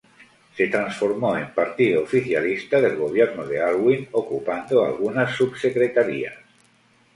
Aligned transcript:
Se 0.57 0.65
transformó 0.65 1.37
en 1.37 1.53
partido 1.53 2.01
oficialista 2.01 2.81
del 2.81 2.95
gobierno 2.97 3.45
de 3.45 3.61
Aylwin, 3.63 4.09
ocupando 4.13 4.83
algunas 4.83 5.35
subsecretarías. 5.35 6.33